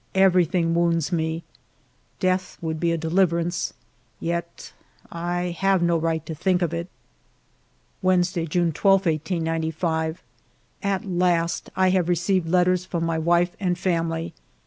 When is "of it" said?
6.63-6.87